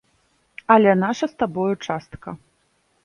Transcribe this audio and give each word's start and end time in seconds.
Але 0.75 0.95
наша 1.03 1.25
з 1.33 1.43
табою 1.43 1.75
частка. 1.89 2.29